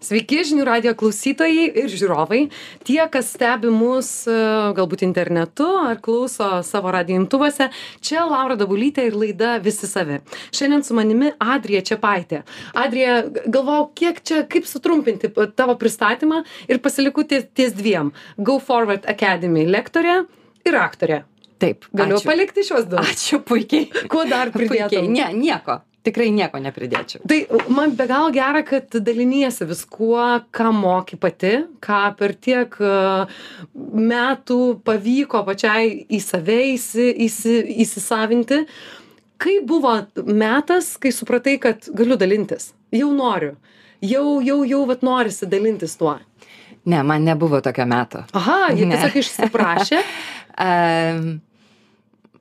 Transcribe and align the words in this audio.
Sveiki, 0.00 0.38
žinių 0.48 0.64
radio 0.64 0.94
klausytojai 0.96 1.66
ir 1.76 1.90
žiūrovai. 1.92 2.38
Tie, 2.88 3.00
kas 3.12 3.34
stebi 3.34 3.68
mus 3.68 4.08
e, 4.24 4.32
galbūt 4.78 5.02
internetu 5.04 5.66
ar 5.76 5.98
klauso 6.00 6.46
savo 6.64 6.88
radio 6.94 7.18
imtuvose, 7.20 7.66
čia 8.00 8.22
Laura 8.24 8.56
Dabulytė 8.56 9.04
ir 9.10 9.18
laida 9.20 9.58
Visi 9.60 9.84
savi. 9.90 10.16
Šiandien 10.56 10.86
su 10.88 10.96
manimi 10.96 11.28
Adrija 11.36 11.82
Čiapaitė. 11.90 12.40
Adrija, 12.80 13.18
galvojau, 13.44 13.90
kiek 14.00 14.22
čia, 14.24 14.40
kaip 14.48 14.64
sutrumpinti 14.70 15.28
tavo 15.58 15.76
pristatymą 15.76 16.40
ir 16.72 16.80
pasiliku 16.80 17.26
ties, 17.28 17.44
ties 17.52 17.76
dviem. 17.76 18.14
Go 18.40 18.56
Forward 18.56 19.04
Academy 19.04 19.66
lektorė 19.68 20.22
ir 20.64 20.80
aktorė. 20.80 21.20
Taip, 21.60 21.84
Galiu 21.92 22.16
ačiū. 22.16 22.24
palikti 22.24 22.64
šios 22.64 22.88
du. 22.88 22.96
Ačiū 22.96 23.42
puikiai. 23.44 24.08
Kuo 24.08 24.24
dar 24.24 24.48
pridėtum? 24.56 25.12
Ne, 25.12 25.28
nieko. 25.36 25.82
Tikrai 26.00 26.30
nieko 26.32 26.56
nepridėčiau. 26.64 27.26
Tai 27.28 27.38
man 27.76 27.90
be 27.92 28.06
galo 28.08 28.30
gera, 28.32 28.62
kad 28.64 28.94
daliniesi 29.04 29.66
viskuo, 29.68 30.22
ką 30.56 30.70
moki 30.72 31.18
pati, 31.20 31.50
ką 31.84 31.98
per 32.16 32.32
tiek 32.40 32.72
e, 32.80 32.92
metų 34.08 34.56
pavyko 34.86 35.42
pačiai 35.44 35.90
į 36.08 36.20
save 36.24 36.56
įsi, 36.70 37.04
įsi, 37.26 37.58
įsisavinti. 37.84 38.62
Kai 39.40 39.58
buvo 39.64 39.92
metas, 40.24 40.94
kai 41.00 41.12
supratai, 41.12 41.58
kad 41.60 41.84
galiu 41.96 42.16
dalintis, 42.20 42.70
jau 42.96 43.10
noriu, 43.16 43.54
jau, 44.00 44.24
jau, 44.44 44.58
jau, 44.68 44.80
vat 44.88 45.04
norisi 45.04 45.48
dalintis 45.52 45.98
tuo. 46.00 46.16
Ne, 46.88 47.02
man 47.04 47.24
nebuvo 47.28 47.60
tokio 47.60 47.84
meto. 47.88 48.24
Aha, 48.40 48.72
Ne. 48.72 48.88
tiesiog 48.96 49.20
išsiprašė. 49.20 50.00
Um, 50.60 51.38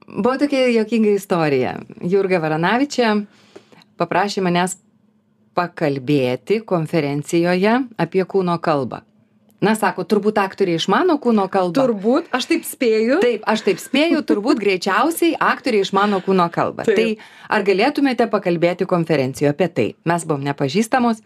buvo 0.10 0.34
tokia 0.42 0.66
jokinga 0.74 1.14
istorija. 1.16 1.76
Jurga 2.04 2.40
Varanavičia 2.44 3.14
paprašė 4.00 4.44
manęs 4.46 4.78
pakalbėti 5.58 6.62
konferencijoje 6.66 7.76
apie 8.00 8.26
kūno 8.26 8.58
kalbą. 8.64 9.04
Na, 9.60 9.74
sako, 9.76 10.06
turbūt 10.08 10.38
aktoriai 10.40 10.80
išmano 10.80 11.18
kūno 11.20 11.50
kalbą. 11.52 11.76
Turbūt, 11.82 12.30
aš 12.36 12.48
taip 12.48 12.64
spėju. 12.64 13.18
Taip, 13.20 13.44
aš 13.44 13.66
taip 13.66 13.82
spėju, 13.84 14.22
turbūt 14.28 14.62
greičiausiai 14.62 15.34
aktoriai 15.36 15.84
išmano 15.84 16.22
kūno 16.24 16.46
kalbą. 16.54 16.86
Taip. 16.88 16.96
Tai 16.96 17.58
ar 17.58 17.66
galėtumėte 17.68 18.30
pakalbėti 18.32 18.88
konferencijoje 18.88 19.52
apie 19.52 19.68
tai? 19.68 19.88
Mes 20.08 20.24
buvom 20.24 20.48
nepažįstamos. 20.48 21.20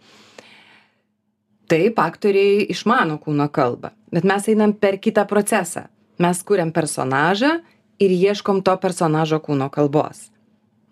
Taip, 1.70 2.02
aktoriai 2.02 2.66
išmano 2.74 3.20
kūno 3.22 3.52
kalbą, 3.54 3.94
bet 4.14 4.26
mes 4.26 4.50
einam 4.50 4.74
per 4.74 4.98
kitą 4.98 5.28
procesą. 5.30 5.86
Mes 6.22 6.42
kuriam 6.46 6.74
personažą 6.74 7.60
ir 8.02 8.18
ieškom 8.18 8.66
to 8.66 8.74
personažo 8.82 9.38
kūno 9.46 9.70
kalbos. 9.74 10.33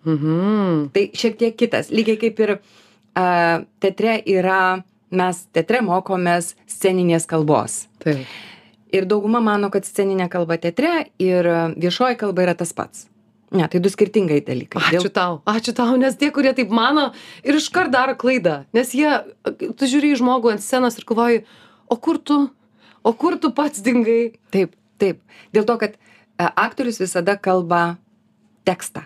Mhm. 0.06 0.88
Tai 0.96 1.04
šiek 1.14 1.38
tiek 1.38 1.58
kitas. 1.58 1.92
Lygiai 1.94 2.20
kaip 2.22 2.40
ir 2.42 2.56
a, 2.56 3.62
teatre 3.84 4.18
yra, 4.26 4.82
mes 5.12 5.44
teatre 5.54 5.84
mokomės 5.86 6.56
sceninės 6.70 7.28
kalbos. 7.30 7.86
Taip. 8.04 8.26
Ir 8.92 9.08
dauguma 9.08 9.40
mano, 9.44 9.70
kad 9.72 9.88
sceninė 9.88 10.28
kalba 10.32 10.58
teatre 10.60 11.12
ir 11.22 11.48
viešoji 11.80 12.20
kalba 12.20 12.44
yra 12.48 12.56
tas 12.60 12.74
pats. 12.76 13.08
Ne, 13.52 13.66
tai 13.68 13.82
du 13.84 13.90
skirtingai 13.92 14.40
dalykai. 14.48 14.80
Ačiū 14.80 15.10
tau, 15.12 15.42
ačiū 15.48 15.74
tau, 15.76 15.98
nes 16.00 16.16
tie, 16.16 16.30
kurie 16.32 16.54
taip 16.56 16.72
mano 16.72 17.10
ir 17.44 17.58
iškart 17.60 17.92
daro 17.92 18.16
klaidą, 18.16 18.62
nes 18.72 18.94
jie, 18.96 19.12
tu 19.60 19.90
žiūri 19.92 20.14
į 20.16 20.22
žmogų 20.22 20.54
ant 20.54 20.64
scenos 20.64 20.96
ir 20.96 21.04
galvoji, 21.10 21.42
o 21.92 21.98
kur 22.00 22.20
tu, 22.24 22.38
o 23.04 23.12
kur 23.12 23.36
tu 23.44 23.52
pats 23.52 23.84
dingai? 23.84 24.38
Taip, 24.56 24.78
taip. 25.04 25.20
Dėl 25.52 25.68
to, 25.68 25.76
kad 25.84 26.00
e, 26.00 26.48
aktorius 26.48 27.02
visada 27.04 27.36
kalba 27.36 27.98
tekstą. 28.64 29.04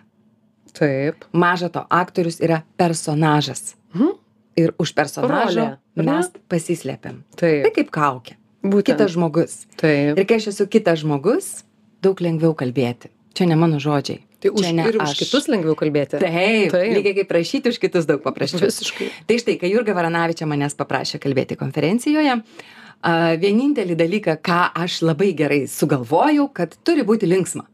Taip. 0.76 1.26
Maža 1.34 1.70
to, 1.72 1.86
aktorius 1.90 2.42
yra 2.44 2.62
personažas. 2.80 3.76
Mhm. 3.96 4.16
Ir 4.56 4.72
už 4.80 4.94
personažo 4.96 5.60
Rolė, 5.60 5.66
mes 6.00 6.30
pasislėpiam. 6.48 7.24
Taip. 7.36 7.66
Tai 7.68 7.72
kaip 7.76 7.90
kaukė. 7.92 8.38
Būtent. 8.64 8.96
Kitas 8.96 9.12
žmogus. 9.16 9.58
Taip. 9.80 10.16
Ir 10.16 10.28
kai 10.28 10.40
aš 10.40 10.54
esu 10.54 10.68
kitas 10.72 11.02
žmogus, 11.04 11.66
daug 12.02 12.22
lengviau 12.24 12.56
kalbėti. 12.58 13.12
Čia 13.36 13.50
ne 13.52 13.58
mano 13.60 13.82
žodžiai. 13.84 14.24
Tai 14.40 14.52
už, 14.56 14.70
ne 14.78 14.86
ir 14.88 14.98
už 15.00 15.12
aš. 15.12 15.20
kitus 15.26 15.50
lengviau 15.52 15.76
kalbėti. 15.76 16.20
Taip, 16.22 16.72
Taip. 16.72 16.96
lygiai 16.96 17.16
kaip 17.20 17.30
prašyti 17.32 17.72
už 17.74 17.80
kitus 17.82 18.08
daug 18.08 18.24
paprasčiau. 18.24 18.64
Visiškai. 18.64 19.10
Tai 19.28 19.38
štai, 19.42 19.58
kai 19.60 19.72
Jurga 19.74 19.96
Varanavičia 19.98 20.48
manęs 20.48 20.78
paprašė 20.78 21.20
kalbėti 21.24 21.58
konferencijoje, 21.60 22.38
vienintelį 23.44 23.98
dalyką, 24.00 24.38
ką 24.46 24.60
aš 24.86 25.02
labai 25.06 25.32
gerai 25.38 25.64
sugalvojau, 25.70 26.48
kad 26.54 26.78
turi 26.86 27.04
būti 27.08 27.28
linksma. 27.30 27.66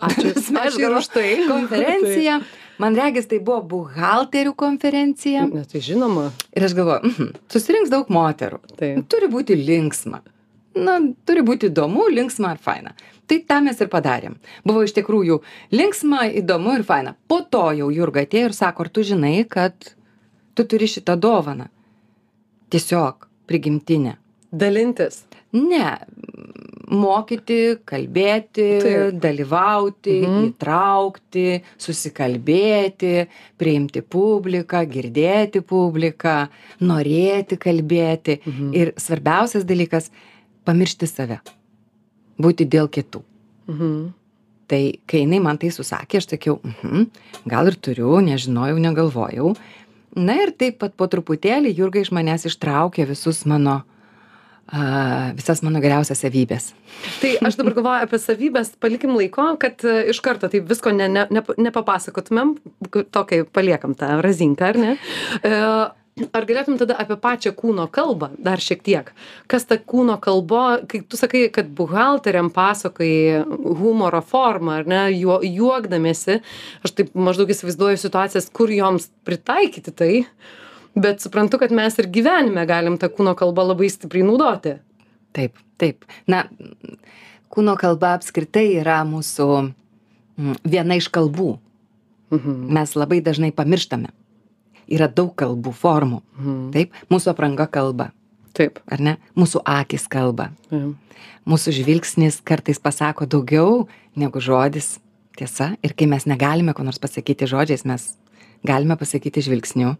Ačiū. 0.00 0.32
Ačiū 0.64 0.86
ir 0.86 0.94
už 0.98 1.08
tai. 1.12 1.28
Konferencija, 1.54 2.40
man 2.82 2.96
regis, 2.98 3.28
tai 3.30 3.40
buvo 3.40 3.62
buhalterių 3.74 4.54
konferencija. 4.58 5.46
Na, 5.50 5.64
tai 5.68 5.82
žinoma. 5.84 6.30
Ir 6.56 6.68
aš 6.68 6.76
galvoju, 6.76 7.10
mhm, 7.10 7.34
susirinks 7.52 7.92
daug 7.92 8.10
moterų. 8.12 8.60
Taip. 8.76 9.04
Turi 9.12 9.30
būti 9.32 9.58
linksma. 9.58 10.22
Na, 10.76 10.98
turi 11.24 11.44
būti 11.46 11.70
įdomu, 11.70 12.10
linksma 12.12 12.52
ar 12.52 12.60
faina. 12.60 12.92
Tai 13.26 13.38
tą 13.48 13.62
mes 13.64 13.78
ir 13.80 13.88
padarėm. 13.90 14.36
Buvo 14.66 14.84
iš 14.86 14.92
tikrųjų 14.98 15.40
linksma, 15.74 16.26
įdomu 16.42 16.76
ir 16.76 16.84
faina. 16.86 17.16
Po 17.26 17.40
to 17.42 17.64
jau 17.78 17.88
Jurga 17.90 18.26
atėjo 18.26 18.50
ir 18.50 18.54
sako, 18.54 18.84
ar 18.84 18.92
tu 18.92 19.02
žinai, 19.06 19.40
kad 19.48 19.74
tu 20.54 20.66
turi 20.68 20.86
šitą 20.90 21.16
dovaną. 21.18 21.70
Tiesiog 22.70 23.26
prigimtinę. 23.48 24.18
Dalintis. 24.52 25.24
Ne, 25.56 25.96
mokyti, 26.90 27.76
kalbėti, 27.84 28.66
dalyvauti, 29.20 30.20
Mhm. 30.22 30.52
įtraukti, 30.52 31.62
susikalbėti, 31.78 33.26
priimti 33.58 34.02
publiką, 34.02 34.84
girdėti 34.86 35.60
publiką, 35.60 36.48
norėti 36.80 37.56
kalbėti. 37.58 38.40
Mhm. 38.46 38.74
Ir 38.74 38.92
svarbiausias 38.96 39.64
dalykas- 39.64 40.10
pamiršti 40.66 41.06
save. 41.06 41.40
Būti 42.38 42.68
dėl 42.68 42.88
kitų. 42.88 43.22
Mhm. 43.68 44.12
Tai 44.68 44.98
kai 45.06 45.20
jinai 45.24 45.40
man 45.40 45.58
tai 45.58 45.68
susakė, 45.68 46.16
aš 46.18 46.26
sakiau, 46.26 46.60
mhm, 46.60 47.06
gal 47.46 47.66
ir 47.68 47.74
turiu, 47.74 48.20
nežinojau, 48.20 48.78
negalvojau. 48.78 49.56
Na 50.16 50.32
ir 50.42 50.50
taip 50.50 50.78
pat 50.78 50.96
po 50.96 51.06
truputėlį 51.06 51.74
Jurga 51.76 52.00
iš 52.00 52.10
manęs 52.10 52.46
ištraukė 52.46 53.06
visus 53.06 53.44
mano, 53.46 53.84
a, 54.68 55.32
visas 55.36 55.62
mano 55.66 55.82
geriausias 55.84 56.22
savybės. 56.24 56.70
Tai 57.22 57.34
aš 57.48 57.58
dabar 57.60 57.76
galvoju 57.76 58.06
apie 58.06 58.22
savybės, 58.22 58.72
palikim 58.82 59.14
laiko, 59.18 59.52
kad 59.62 59.84
e, 59.86 59.98
iš 60.12 60.22
karto 60.24 60.50
taip 60.52 60.66
visko 60.70 60.94
ne, 60.94 61.10
ne, 61.12 61.26
ne, 61.30 61.44
nepapasakotumėm, 61.68 62.56
tokiai 63.14 63.46
paliekam 63.46 63.94
tą 63.98 64.18
razinką, 64.24 64.72
ar 64.72 64.82
ne? 64.82 64.96
E, 65.42 65.54
Ar 66.32 66.46
galėtum 66.48 66.78
tada 66.80 66.94
apie 66.96 67.12
pačią 67.20 67.50
kūno 67.52 67.84
kalbą 67.92 68.30
dar 68.40 68.56
šiek 68.64 68.80
tiek? 68.80 69.10
Kas 69.52 69.66
ta 69.68 69.76
kūno 69.76 70.14
kalba, 70.24 70.78
kai 70.88 71.02
tu 71.04 71.18
sakai, 71.20 71.42
kad 71.52 71.68
buhalteriam 71.76 72.48
pasakai 72.48 73.42
humoro 73.44 74.22
formą, 74.24 74.78
ar 74.80 74.88
ne, 74.88 75.02
juo, 75.12 75.36
juokdamėsi, 75.44 76.38
aš 76.88 76.94
taip 76.96 77.10
maždaug 77.12 77.52
įsivaizduoju 77.52 78.00
situacijas, 78.00 78.48
kur 78.48 78.72
joms 78.72 79.10
pritaikyti 79.28 79.92
tai, 79.92 80.10
bet 80.96 81.22
suprantu, 81.24 81.60
kad 81.62 81.74
mes 81.74 81.98
ir 82.00 82.08
gyvenime 82.12 82.66
galim 82.68 82.96
tą 83.00 83.10
kūno 83.12 83.36
kalbą 83.38 83.68
labai 83.70 83.90
stipriai 83.92 84.26
naudoti. 84.26 84.76
Taip, 85.36 85.58
taip. 85.80 86.04
Na, 86.30 86.46
kūno 87.52 87.76
kalba 87.80 88.14
apskritai 88.16 88.68
yra 88.80 89.02
mūsų 89.08 89.48
mm, 89.60 90.60
viena 90.64 90.98
iš 90.98 91.10
kalbų. 91.12 91.56
Mhm. 92.34 92.54
Mes 92.74 92.94
labai 92.98 93.20
dažnai 93.24 93.52
pamirštame. 93.54 94.10
Yra 94.90 95.08
daug 95.10 95.32
kalbų, 95.38 95.72
formų. 95.76 96.22
Mhm. 96.38 96.60
Taip, 96.74 97.00
mūsų 97.12 97.32
apranga 97.34 97.66
kalba, 97.70 98.10
Taip. 98.56 98.80
ar 98.90 99.02
ne? 99.02 99.16
Mūsų 99.38 99.62
akis 99.66 100.06
kalba. 100.10 100.50
Mhm. 100.70 100.94
Mūsų 101.46 101.74
žvilgsnis 101.76 102.40
kartais 102.42 102.80
pasako 102.82 103.26
daugiau 103.30 103.86
negu 104.18 104.42
žodis. 104.42 104.96
Tiesa, 105.36 105.74
ir 105.84 105.92
kai 105.92 106.06
mes 106.08 106.24
negalime 106.24 106.72
ko 106.72 106.80
nors 106.80 106.96
pasakyti 106.96 107.44
žodžiais, 107.44 107.82
mes 107.84 108.14
galime 108.64 108.96
pasakyti 108.96 109.42
žvilgsniu. 109.44 109.90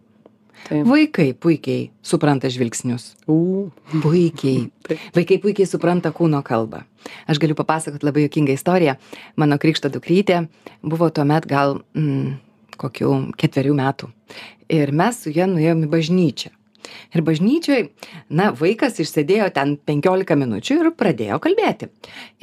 Taip. 0.64 0.86
Vaikai 0.88 1.28
puikiai 1.38 1.90
supranta 2.02 2.50
žvilgsnius. 2.50 3.14
U. 3.30 3.68
Puikiai. 4.02 4.66
Taip. 4.88 5.04
Vaikai 5.16 5.38
puikiai 5.42 5.68
supranta 5.68 6.12
kūno 6.16 6.42
kalbą. 6.46 6.82
Aš 7.30 7.38
galiu 7.42 7.54
papasakoti 7.58 8.06
labai 8.06 8.26
jokingą 8.26 8.56
istoriją. 8.56 8.96
Mano 9.38 9.60
krikšto 9.62 9.92
dukrytė 9.94 10.46
buvo 10.82 11.10
tuomet 11.14 11.46
gal 11.50 11.80
mm, 11.94 12.36
kokių 12.80 13.12
ketverių 13.38 13.76
metų. 13.78 14.10
Ir 14.72 14.90
mes 14.96 15.22
su 15.22 15.30
ja 15.34 15.46
nuėjom 15.50 15.86
į 15.86 15.92
bažnyčią. 15.92 16.55
Ir 17.14 17.24
bažnyčioj, 17.26 17.88
na, 18.28 18.50
vaikas 18.56 19.00
išsėdėjo 19.02 19.48
ten 19.56 19.76
15 19.88 20.36
minučių 20.38 20.78
ir 20.80 20.90
pradėjo 20.98 21.38
kalbėti. 21.42 21.90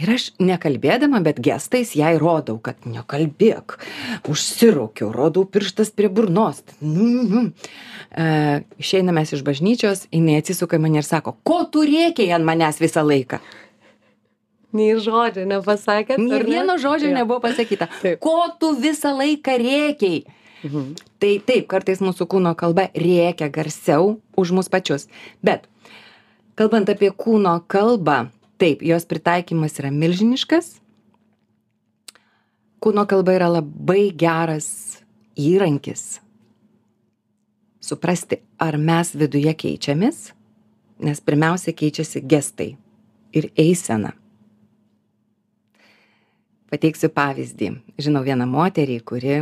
Ir 0.01 0.13
aš 0.15 0.29
nekalbėdama, 0.41 1.21
bet 1.25 1.41
gestais 1.43 1.95
jai 1.97 2.13
rodau, 2.21 2.59
kad 2.63 2.87
nekalbėk. 2.89 3.77
Užsiraukiau, 4.29 5.11
rodau 5.15 5.45
pirštas 5.49 5.93
prie 5.95 6.09
burnos. 6.09 6.63
Mhm. 6.81 7.51
E, 8.13 8.63
išeiname 8.81 9.25
iš 9.25 9.41
bažnyčios, 9.45 10.07
jinai 10.13 10.39
atsisuka 10.41 10.77
į 10.77 10.83
mane 10.85 11.01
ir 11.01 11.07
sako, 11.07 11.37
ko 11.47 11.63
tu 11.71 11.81
rėkiai 11.87 12.33
ant 12.35 12.45
manęs 12.45 12.81
visą 12.83 13.01
laiką? 13.05 13.41
Nei 14.73 14.95
žodžio 14.97 15.45
nepasakėt. 15.45 16.17
Nė 16.17 16.39
ar 16.39 16.45
ne? 16.45 16.49
vieno 16.49 16.77
žodžio 16.81 17.11
Jo. 17.11 17.17
nebuvo 17.19 17.39
pasakyta. 17.43 17.87
Taip. 18.01 18.17
Ko 18.23 18.49
tu 18.57 18.73
visą 18.73 19.13
laiką 19.13 19.57
rėkiai? 19.61 20.23
Mhm. 20.63 20.95
Tai 21.19 21.31
taip, 21.47 21.67
kartais 21.71 21.99
mūsų 22.03 22.27
kūno 22.31 22.53
kalba 22.55 22.87
rėkia 22.95 23.49
garsiau 23.51 24.17
už 24.39 24.53
mus 24.55 24.71
pačius. 24.71 25.09
Bet 25.43 25.67
kalbant 26.55 26.89
apie 26.89 27.11
kūno 27.11 27.57
kalbą, 27.67 28.29
taip, 28.61 28.83
jos 28.85 29.05
pritaikymas 29.09 29.79
yra 29.81 29.91
milžiniškas. 29.91 30.77
Kūno 32.83 33.07
kalba 33.07 33.35
yra 33.35 33.51
labai 33.59 34.11
geras 34.15 34.69
įrankis 35.39 36.23
suprasti, 37.83 38.39
ar 38.63 38.77
mes 38.79 39.11
viduje 39.15 39.51
keičiamės, 39.59 40.31
nes 41.03 41.19
pirmiausia 41.19 41.73
keičiasi 41.75 42.23
gestai 42.23 42.69
ir 43.35 43.49
eisena. 43.59 44.13
Pateiksiu 46.71 47.11
pavyzdį. 47.13 47.69
Žinau 48.01 48.23
vieną 48.25 48.47
moterį, 48.49 48.97
kuri 49.05 49.35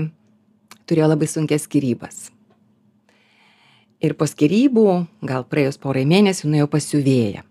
turėjo 0.92 1.08
labai 1.14 1.30
sunkias 1.32 1.66
skirybas. 1.70 2.30
Ir 4.02 4.16
po 4.18 4.26
skirybų, 4.28 4.86
gal 5.30 5.46
praėjus 5.48 5.78
porai 5.80 6.04
mėnesių, 6.10 6.50
nuėjau 6.52 6.70
pas 6.74 6.88
siuvėją. 6.90 7.46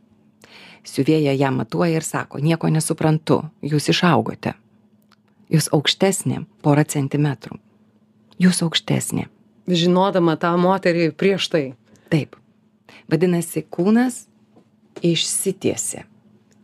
Siuvėja 0.85 1.33
ją 1.37 1.51
matuoja 1.55 2.01
ir 2.01 2.07
sako, 2.07 2.41
nieko 2.43 2.69
nesuprantu, 2.73 3.43
jūs 3.63 3.91
išaugote. 3.93 4.57
Jūs 5.51 5.69
aukštesnė 5.75 6.45
porą 6.65 6.85
centimetrų. 6.89 7.59
Jūs 8.41 8.63
aukštesnė. 8.67 9.29
Žinodama 9.71 10.37
tą 10.41 10.53
moterį 10.59 11.11
prieš 11.15 11.49
tai. 11.53 11.65
Taip. 12.11 12.37
Vadinasi, 13.11 13.63
kūnas 13.71 14.25
išsitiesė, 15.07 16.05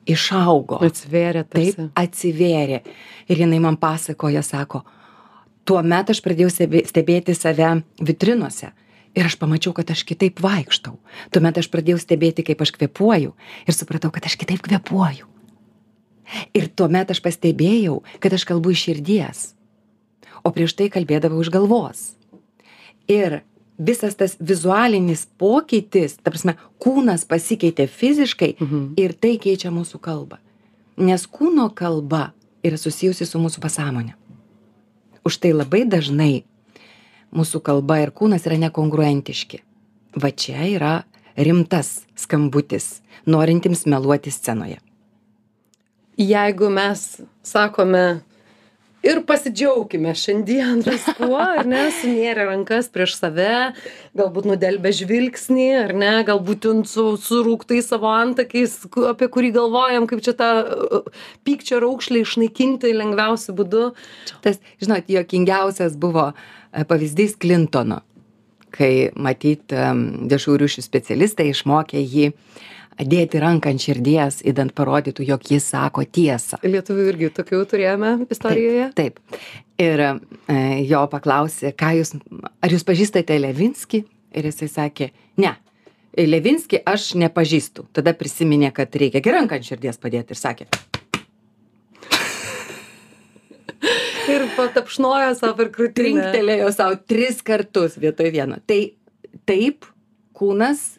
išaugo. 0.08 0.80
Atsvėrė 0.86 1.44
Taip, 1.44 1.76
tarsi. 1.76 1.88
atsivėrė. 1.98 2.80
Ir 3.30 3.42
jinai 3.44 3.60
man 3.62 3.78
pasakoja, 3.78 4.42
sako, 4.46 4.82
tuo 5.66 5.82
metu 5.82 6.14
aš 6.14 6.20
pradėjau 6.24 6.50
stebė- 6.52 6.84
stebėti 6.88 7.34
save 7.36 7.82
vitrinose. 8.00 8.72
Ir 9.16 9.24
aš 9.24 9.36
pamačiau, 9.40 9.72
kad 9.72 9.88
aš 9.90 10.02
kitaip 10.04 10.40
vaikštau. 10.44 10.98
Tuomet 11.32 11.56
aš 11.58 11.70
pradėjau 11.72 11.96
stebėti, 12.02 12.44
kaip 12.44 12.60
aš 12.60 12.70
kvepuoju. 12.76 13.32
Ir 13.66 13.72
supratau, 13.74 14.10
kad 14.12 14.26
aš 14.28 14.36
kitaip 14.36 14.60
kvepuoju. 14.60 15.24
Ir 16.54 16.66
tuomet 16.68 17.10
aš 17.14 17.20
pastebėjau, 17.24 18.02
kad 18.20 18.34
aš 18.36 18.44
kalbu 18.44 18.74
iš 18.74 18.82
širdies. 18.88 19.42
O 20.44 20.52
prieš 20.52 20.74
tai 20.76 20.90
kalbėdavau 20.92 21.40
iš 21.40 21.48
galvos. 21.54 22.02
Ir 23.08 23.40
visas 23.78 24.14
tas 24.18 24.36
vizualinis 24.40 25.26
pokytis, 25.38 26.18
ta 26.20 26.30
prasme, 26.30 26.56
kūnas 26.82 27.24
pasikeitė 27.24 27.88
fiziškai 27.88 28.56
Mhm. 28.60 28.94
ir 29.00 29.12
tai 29.14 29.38
keičia 29.38 29.70
mūsų 29.70 30.00
kalbą. 30.00 30.38
Nes 30.98 31.26
kūno 31.26 31.70
kalba 31.74 32.32
yra 32.64 32.76
susijusi 32.76 33.24
su 33.26 33.38
mūsų 33.38 33.60
pasąmonė. 33.60 34.14
Už 35.26 35.40
tai 35.42 35.50
labai 35.50 35.82
dažnai 35.90 36.46
mūsų 37.34 37.60
kalba 37.66 37.98
ir 38.04 38.12
kūnas 38.14 38.46
yra 38.46 38.58
nekongruentiški. 38.66 39.62
Va 40.16 40.30
čia 40.30 40.68
yra 40.70 40.94
rimtas 41.36 42.06
skambutis, 42.16 43.00
norintims 43.26 43.84
meluoti 43.90 44.30
scenoje. 44.30 44.78
Jeigu 46.16 46.70
mes 46.72 47.02
sakome 47.44 48.22
ir 49.06 49.20
pasidžiaukime 49.26 50.12
šiandien 50.18 50.82
viskuo, 50.86 51.36
ar 51.38 51.66
ne, 51.68 51.86
sunėrę 51.94 52.46
rankas 52.48 52.88
prieš 52.92 53.16
save, 53.20 53.72
galbūt 54.18 54.48
nudelbę 54.50 54.92
žvilgsnį, 54.96 55.68
ar 55.84 55.94
ne, 55.96 56.12
galbūt 56.26 56.68
su, 56.90 57.06
surūktai 57.22 57.80
savo 57.84 58.10
antakiais, 58.12 58.78
apie 59.10 59.30
kurį 59.32 59.52
galvojam, 59.56 60.08
kaip 60.10 60.24
čia 60.26 60.36
tą 60.38 60.50
uh, 60.64 61.24
pykčio 61.46 61.80
raukšlį 61.84 62.24
išnaikinti 62.26 62.94
lengviausiu 62.96 63.56
būdu. 63.56 63.86
Tas, 64.44 64.60
žinot, 64.82 65.08
jokingiausias 65.12 65.96
buvo 66.00 66.30
e, 66.32 66.84
pavyzdys 66.88 67.36
Klintono, 67.40 68.02
kai 68.74 69.10
matyt 69.14 69.72
viešųjų 69.72 70.62
ryšių 70.64 70.84
specialistai 70.84 71.50
išmokė 71.52 72.02
jį 72.02 72.32
dėti 73.04 73.40
ranką 73.42 73.72
ant 73.72 73.82
širdies, 73.82 74.40
įdant 74.46 74.72
parodytų, 74.76 75.26
jog 75.28 75.44
jis 75.50 75.68
sako 75.72 76.06
tiesą. 76.08 76.60
Lietuvių 76.64 77.06
irgi 77.12 77.30
tokių 77.36 77.60
turėjome 77.68 78.14
istorijoje. 78.30 78.88
Taip. 78.96 79.20
taip. 79.20 79.40
Ir 79.82 80.02
e, 80.06 80.10
jo 80.88 81.02
paklausė, 81.12 81.74
jūs, 81.98 82.14
ar 82.64 82.72
jūs 82.72 82.86
pažįstate 82.88 83.36
Levinski? 83.42 84.06
Ir 84.36 84.48
jisai 84.48 84.68
sakė, 84.72 85.10
ne. 85.40 85.52
Levinski 86.16 86.80
aš 86.88 87.10
nepažįstu. 87.20 87.90
Tada 87.96 88.16
prisiminė, 88.16 88.70
kad 88.76 88.94
reikia 88.96 89.20
gi 89.24 89.34
ranką 89.34 89.58
ant 89.58 89.68
širdies 89.68 90.00
padėti 90.00 90.32
ir 90.32 90.40
sakė, 90.40 90.68
Ir 94.32 94.46
patapšnojo 94.56 95.34
savo 95.38 95.54
per 95.58 95.68
krūtinę. 95.74 95.96
trinktelėjo 96.00 96.70
savo 96.74 96.96
tris 97.08 97.42
kartus 97.46 97.98
vietoj 98.00 98.32
vieno. 98.34 98.58
Tai 98.66 98.80
taip, 99.46 99.86
kūnas 100.36 100.96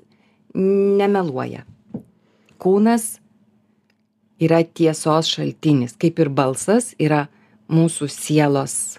nemeluoja. 0.55 1.65
Kūnas 2.59 3.17
yra 4.41 4.61
tiesos 4.65 5.29
šaltinis, 5.33 5.95
kaip 5.97 6.19
ir 6.21 6.29
balsas 6.29 6.93
yra 7.01 7.25
mūsų 7.73 8.07
sielos 8.11 8.97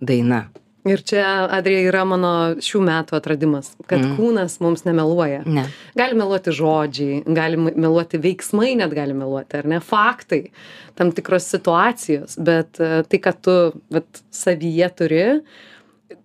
daina. 0.00 0.48
Ir 0.88 1.02
čia, 1.04 1.44
Adrija, 1.52 1.82
yra 1.90 2.06
mano 2.08 2.30
šių 2.64 2.80
metų 2.86 3.18
atradimas, 3.18 3.74
kad 3.84 4.00
Mm. 4.00 4.14
kūnas 4.16 4.54
mums 4.64 4.86
nemeluoja. 4.86 5.42
Ne. 5.44 5.66
Gali 5.94 6.16
meluoti 6.16 6.54
žodžiai, 6.56 7.18
gali 7.36 7.58
meluoti 7.60 8.16
veiksmai, 8.16 8.72
net 8.80 8.94
gali 8.96 9.12
meluoti, 9.12 9.58
ar 9.60 9.68
ne, 9.68 9.80
faktai, 9.84 10.50
tam 10.96 11.12
tikros 11.12 11.44
situacijos, 11.52 12.38
bet 12.40 12.80
e, 12.80 13.02
tai, 13.04 13.20
kad 13.20 13.42
tu 13.44 13.74
vat, 13.92 14.22
savyje 14.32 14.88
turi 14.96 15.20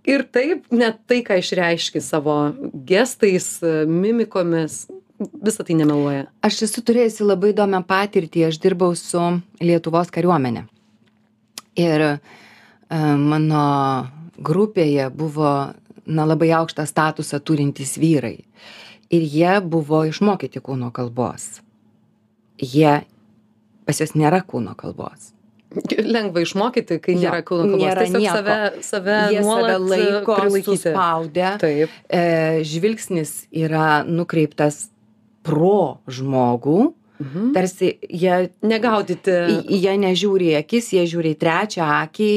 ir 0.07 0.23
taip, 0.31 0.71
net 0.71 1.03
tai, 1.05 1.19
ką 1.27 1.35
išreiški 1.43 1.99
savo 1.99 2.55
gestais, 2.87 3.59
e, 3.61 3.83
mimikomis, 3.85 4.85
visą 5.19 5.63
tai 5.63 5.75
nemeluoja. 5.79 6.25
Aš 6.45 6.61
esu 6.67 6.83
turėjusi 6.85 7.25
labai 7.25 7.53
įdomią 7.53 7.83
patirtį, 7.87 8.47
aš 8.49 8.59
dirbau 8.63 8.95
su 8.99 9.21
Lietuvos 9.63 10.11
kariuomenė. 10.13 10.65
Ir 11.79 12.03
e, 12.07 12.17
mano 13.19 13.63
grupėje 14.37 15.09
buvo 15.15 15.51
na, 16.05 16.25
labai 16.27 16.51
aukštą 16.59 16.85
statusą 16.87 17.39
turintys 17.43 17.95
vyrai. 17.99 18.39
Ir 19.13 19.21
jie 19.29 19.53
buvo 19.61 20.03
išmokyti 20.09 20.59
kūno 20.65 20.91
kalbos. 20.95 21.61
Jie, 22.59 23.01
pas 23.85 23.99
juos 24.01 24.15
nėra 24.17 24.41
kūno 24.47 24.75
kalbos. 24.79 25.31
Lengva 25.99 26.39
išmokyti, 26.45 26.97
kai 27.03 27.17
nėra 27.19 27.41
kūno 27.45 27.65
kalbos. 27.73 27.83
nėra 27.83 28.05
Tiesiog 28.05 28.21
nieko. 28.23 28.35
save, 28.39 28.83
save 28.87 29.17
Jie 29.33 29.41
nuolat 29.43 29.75
save 29.75 29.89
laiko 29.91 30.37
prilaikyti. 30.39 30.77
suspaudę. 30.83 31.49
Taip. 31.61 31.95
E, 32.09 32.21
žvilgsnis 32.67 33.33
yra 33.51 34.03
nukreiptas 34.07 34.85
pro 35.45 36.01
žmogų. 36.07 36.93
Mhm. 37.15 37.51
Tarsi 37.55 37.93
jie 38.11 38.49
Negaudyti. 38.65 39.35
Jie 39.71 39.93
nežiūri 40.01 40.51
į 40.51 40.55
akis, 40.59 40.91
jie 40.97 41.05
žiūri 41.07 41.31
į 41.35 41.39
trečią 41.39 41.85
akį, 42.03 42.31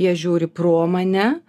jie 0.00 0.12
žiūri 0.16 0.48
pro 0.48 0.86
mane 0.88 1.42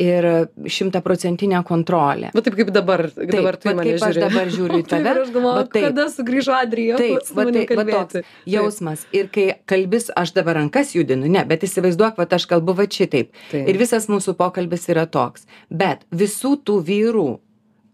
ir 0.00 0.26
šimtaprocentinė 0.64 1.60
kontrolė. 1.68 2.30
Va 2.32 2.42
taip 2.44 2.56
kaip 2.56 2.70
dabar, 2.72 3.02
taip, 3.12 3.32
dabar 3.34 3.58
tu 3.60 3.68
mane 3.68 3.84
kaip 3.84 4.06
aš 4.06 4.16
žiūri. 4.16 4.22
dabar 4.24 4.52
žiūriu 4.54 4.78
į 4.78 4.84
Taip, 4.86 4.90
tave, 4.94 5.12
ir 5.12 5.20
aš 5.20 5.34
galvoju, 5.34 5.66
taip. 5.74 5.84
kada 5.88 6.06
sugrįžo 6.14 6.56
Adrija. 6.56 7.00
Taip, 7.00 7.28
va, 7.34 7.44
manim 7.44 7.68
tai, 7.68 7.76
va 7.76 7.86
toks 7.90 8.32
jausmas. 8.54 9.04
Ir 9.16 9.28
kai 9.34 9.46
kalbis, 9.68 10.08
aš 10.16 10.32
dabar 10.38 10.60
rankas 10.62 10.94
judinu, 10.96 11.28
ne, 11.28 11.44
bet 11.48 11.68
įsivaizduok, 11.68 12.16
va 12.20 12.28
aš 12.40 12.48
kalbu 12.50 12.78
va 12.80 12.88
šitaip. 12.88 13.34
Taip. 13.52 13.68
Ir 13.68 13.80
visas 13.80 14.08
mūsų 14.08 14.38
pokalbis 14.40 14.88
yra 14.92 15.04
toks. 15.10 15.44
Bet 15.68 16.06
visų 16.08 16.56
tų 16.64 16.80
vyrų 16.88 17.28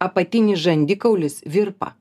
apatinis 0.07 0.63
žandikaulis 0.63 1.43
virpa. 1.49 1.97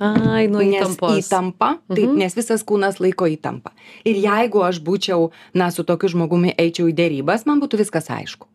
Ai, 0.00 0.46
nuo 0.48 0.60
nes 0.60 0.82
įtampos. 0.82 1.16
įtampa, 1.22 1.78
taip, 1.88 2.08
Mhm. 2.10 2.18
nes 2.18 2.34
visas 2.36 2.62
kūnas 2.64 2.98
laiko 3.00 3.24
įtampą. 3.26 3.70
Ir 4.04 4.16
jeigu 4.16 4.60
aš 4.62 4.80
būčiau, 4.80 5.30
na, 5.54 5.70
su 5.70 5.84
tokiu 5.84 6.08
žmogumi 6.12 6.54
eičiau 6.56 6.90
į 6.90 6.94
dėrybas, 6.94 7.46
man 7.46 7.60
būtų 7.60 7.78
viskas 7.80 8.08
aišku. 8.10 8.46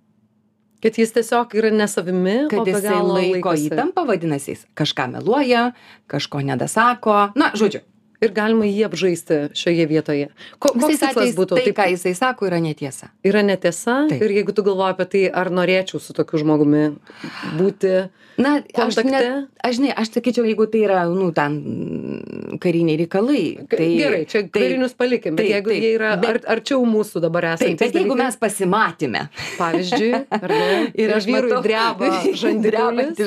Kad 0.81 0.93
jis 0.97 1.11
tiesiog 1.13 1.53
yra 1.53 1.69
nesavimi, 1.69 2.47
Kad 2.49 2.65
galo 2.65 3.13
laiko 3.13 3.49
laikosi. 3.53 3.69
įtampą, 3.69 4.05
vadinasi, 4.07 4.47
jis 4.55 4.65
kažką 4.75 5.11
meluoja, 5.11 5.73
kažko 6.09 6.41
nedasako. 6.41 7.31
Na, 7.35 7.51
žodžiu, 7.53 7.81
Ir 8.21 8.29
galima 8.37 8.67
jį 8.69 8.83
apžaisti 8.85 9.37
šioje 9.57 9.85
vietoje. 9.89 10.27
Ko, 10.61 10.69
koks 10.75 10.91
visais 10.91 11.09
tikslas 11.09 11.31
būtų? 11.33 11.55
tai, 11.57 11.63
Taip, 11.65 11.75
ką 11.79 11.85
jisai 11.95 12.11
sako, 12.13 12.45
yra 12.51 12.59
netiesa. 12.61 13.07
yra 13.25 13.41
netiesa. 13.41 13.95
Taip. 14.11 14.21
Ir 14.21 14.35
jeigu 14.37 14.53
tu 14.53 14.61
galvoji 14.67 14.93
apie 14.93 15.07
tai, 15.09 15.21
ar 15.41 15.49
norėčiau 15.49 15.97
su 15.99 16.13
tokiu 16.13 16.37
žmogumi 16.43 16.83
būti. 17.57 17.95
Na, 18.41 18.51
aš, 18.61 18.95
Kontakte? 18.95 19.09
ne, 19.11 19.31
aš, 19.65 19.75
žinai, 19.79 19.89
aš 20.01 20.11
sakyčiau, 20.13 20.45
jeigu 20.47 20.65
tai 20.71 20.83
yra, 20.85 21.01
nu, 21.09 21.31
ten 21.35 21.57
kariniai 22.61 22.99
reikalai. 23.01 23.41
Tai, 23.69 23.89
Gerai, 23.99 24.21
čia 24.29 24.43
tai, 24.45 24.53
karinius 24.67 24.93
palikim, 24.97 25.35
bet 25.35 25.45
taip, 25.45 25.55
jeigu 25.57 25.73
taip, 25.73 25.81
jie 25.83 25.91
yra 25.97 26.13
bet- 26.21 26.45
ar, 26.45 26.55
arčiau 26.55 26.85
mūsų 26.87 27.21
dabar 27.25 27.49
Taip, 27.51 27.73
esantys 27.73 27.81
bet 27.83 27.97
jeigu 27.99 28.13
dalykai, 28.15 28.29
mes 28.29 28.39
pasimatėme. 28.45 29.25
pavyzdžiui, 29.59 30.13
ar 30.39 30.47
ne? 30.53 30.69
Ir 31.03 31.13
aš 31.17 31.27
vyrui 31.29 31.59
dreba 31.65 32.13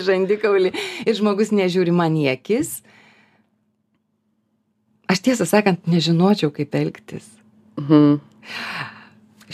žandikaulį. 0.08 0.72
Ir 1.04 1.14
žmogus 1.18 1.50
nežiūri 1.54 1.92
man 1.94 2.14
į 2.18 2.30
akis. 2.38 2.78
Aš 5.10 5.20
tiesą 5.24 5.46
sakant, 5.48 5.86
nežinočiau, 5.90 6.52
kaip 6.54 6.74
elgtis. 6.74 7.26
Mhm. 7.80 8.20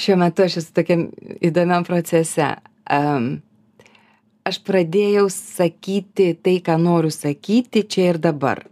šiuo 0.01 0.17
metu 0.17 0.45
aš 0.45 0.57
esu 0.61 0.75
tokiam 0.77 1.07
įdomiam 1.45 1.85
procese. 1.85 2.57
Um, 2.91 3.41
aš 4.47 4.61
pradėjau 4.67 5.27
sakyti 5.33 6.33
tai, 6.43 6.59
ką 6.65 6.77
noriu 6.81 7.11
sakyti 7.15 7.85
čia 7.85 8.15
ir 8.15 8.21
dabar. 8.23 8.65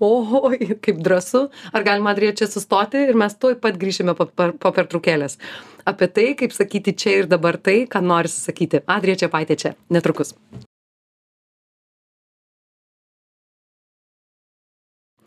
Oi, 0.00 0.76
kaip 0.84 1.00
drąsu. 1.00 1.46
Ar 1.72 1.86
galima, 1.86 2.12
Adrija, 2.12 2.34
čia 2.42 2.50
sustoti 2.50 3.06
ir 3.08 3.16
mes 3.16 3.36
tuoj 3.40 3.56
pat 3.62 3.78
grįšime 3.80 4.16
po, 4.18 4.28
po, 4.28 4.50
po 4.60 4.72
pertraukėlės. 4.76 5.38
Apie 5.88 6.10
tai, 6.12 6.28
kaip 6.36 6.52
sakyti 6.52 6.92
čia 6.92 7.20
ir 7.22 7.30
dabar 7.30 7.56
tai, 7.56 7.84
ką 7.88 8.04
nori 8.04 8.32
sakyti. 8.32 8.84
Adrija 8.86 9.24
čia 9.24 9.32
paitė 9.32 9.56
čia. 9.56 9.76
Netrukus. 9.88 10.34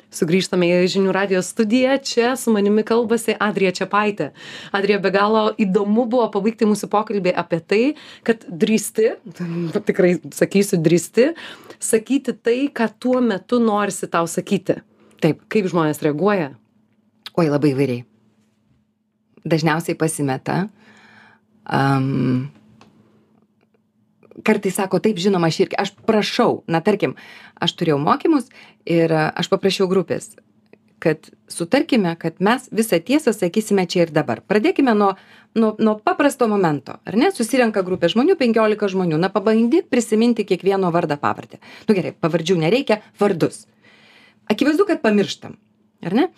Sugrįžtame 0.10 0.66
į 0.66 0.88
žinių 0.90 1.12
radijos 1.14 1.52
studiją. 1.54 2.00
Čia 2.02 2.34
su 2.40 2.50
manimi 2.54 2.82
kalbasi 2.88 3.36
Adrija 3.38 3.72
Čiapaitė. 3.78 4.32
Adrija, 4.74 4.98
be 5.04 5.12
galo 5.14 5.44
įdomu 5.62 6.08
buvo 6.10 6.26
pabaigti 6.34 6.66
mūsų 6.66 6.90
pokalbį 6.90 7.36
apie 7.38 7.60
tai, 7.62 7.82
kad 8.26 8.42
drįsti, 8.50 9.12
tikrai 9.90 10.16
sakysiu 10.34 10.82
drįsti, 10.82 11.30
sakyti 11.78 12.34
tai, 12.34 12.58
ką 12.74 12.90
tuo 12.98 13.22
metu 13.22 13.62
norisi 13.62 14.10
tau 14.10 14.26
sakyti. 14.30 14.80
Taip. 15.22 15.44
Kaip 15.52 15.70
žmonės 15.70 16.02
reaguoja? 16.02 16.54
Oi, 17.38 17.48
labai 17.52 17.76
vairiai. 17.78 18.06
Dažniausiai 19.46 19.98
pasimeta. 20.00 20.64
Um, 21.70 22.50
kartais 24.46 24.78
sako, 24.80 25.00
taip, 25.04 25.20
žinoma, 25.22 25.50
aš 25.50 25.64
irgi, 25.66 25.78
aš 25.80 25.94
prašau, 26.08 26.64
na 26.68 26.82
tarkim, 26.86 27.16
aš 27.60 27.76
turėjau 27.80 28.00
mokymus 28.02 28.50
ir 28.86 29.12
e, 29.12 29.26
aš 29.40 29.50
paprašiau 29.52 29.90
grupės, 29.92 30.32
kad 31.00 31.30
sutarkime, 31.52 32.12
kad 32.20 32.42
mes 32.44 32.68
visą 32.76 33.00
tiesą 33.04 33.34
sakysime 33.36 33.86
čia 33.90 34.04
ir 34.06 34.14
dabar. 34.16 34.42
Pradėkime 34.44 34.94
nuo, 34.98 35.14
nuo, 35.56 35.74
nuo 35.80 35.96
paprasto 36.04 36.50
momento, 36.52 37.00
ar 37.08 37.18
ne? 37.20 37.32
Susirenka 37.36 37.84
grupė 37.88 38.12
žmonių, 38.12 38.36
15 38.40 38.94
žmonių, 38.96 39.20
na 39.22 39.32
pabandyk 39.34 39.88
prisiminti 39.92 40.46
kiekvieno 40.48 40.92
vardą 40.96 41.20
pavardę. 41.22 41.62
Nu 41.88 41.96
gerai, 41.98 42.14
pavardžių 42.20 42.60
nereikia, 42.66 43.00
vardus. 43.20 43.66
Akivaizdu, 44.50 44.88
kad 44.90 45.04
pamirštam, 45.06 45.56
ar 46.06 46.18
ne? 46.18 46.30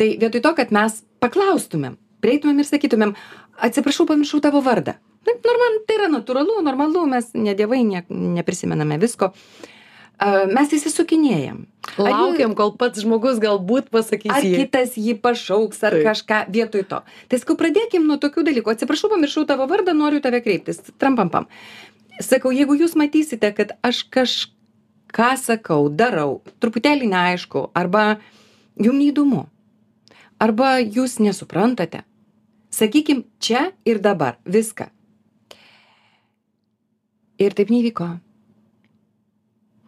Tai 0.00 0.08
vietoj 0.20 0.42
to, 0.44 0.52
kad 0.58 0.72
mes 0.74 1.00
paklaustumėm, 1.24 1.96
prieitumėm 2.24 2.62
ir 2.62 2.68
sakytumėm, 2.68 3.14
atsiprašau, 3.68 4.08
pamiršau 4.08 4.40
tavo 4.44 4.62
vardą. 4.64 4.96
Taip, 5.26 5.40
normal, 5.42 5.80
tai 5.86 5.96
yra 5.98 6.10
natūralu, 6.12 6.60
normalu, 6.62 7.06
mes 7.10 7.32
ne 7.34 7.54
dievai, 7.58 7.82
ne, 7.86 8.04
neprisimename 8.36 8.98
visko. 9.02 9.32
Mes 10.16 10.70
įsisukinėjam. 10.72 11.66
Laukiam, 12.00 12.54
kol 12.56 12.70
pats 12.80 13.02
žmogus 13.02 13.36
galbūt 13.42 13.90
pasakys. 13.92 14.32
Ar 14.32 14.46
jį. 14.46 14.54
kitas 14.62 14.94
jį 14.96 15.18
pašauks, 15.20 15.82
ar 15.84 15.92
Taip. 15.92 16.06
kažką 16.08 16.38
vietoj 16.54 16.86
to. 16.88 17.02
Tai 17.28 17.40
sakau, 17.42 17.56
pradėkim 17.60 18.06
nuo 18.08 18.16
tokių 18.22 18.46
dalykų. 18.46 18.72
Atsiprašau, 18.72 19.10
pamiršau 19.12 19.44
tavo 19.48 19.66
vardą, 19.68 19.92
noriu 19.92 20.22
tave 20.24 20.40
kreiptis. 20.40 20.80
Trampampam. 20.96 21.50
Sakau, 22.24 22.54
jeigu 22.54 22.78
jūs 22.80 22.96
matysite, 22.96 23.52
kad 23.52 23.76
aš 23.84 24.06
kažką 24.08 25.34
sakau, 25.42 25.90
darau, 25.92 26.40
truputėlį 26.64 27.12
neaišku, 27.12 27.68
arba 27.76 28.16
jums 28.80 29.02
neįdomu, 29.02 29.44
arba 30.40 30.78
jūs 30.80 31.20
nesuprantate, 31.20 32.06
sakykim 32.72 33.26
čia 33.36 33.68
ir 33.84 34.00
dabar 34.00 34.40
viską. 34.48 34.95
Ir 37.42 37.56
taip 37.56 37.72
nevyko. 37.72 38.08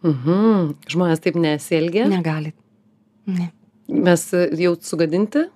Mhm. 0.05 0.75
Žmonės 0.89 1.23
taip 1.23 1.37
nesielgia. 1.39 2.07
Negalit. 2.09 2.55
Ne. 3.29 3.49
Mes 3.89 4.25
e, 4.37 4.45
jau 4.61 4.75
sugadinti? 4.85 5.47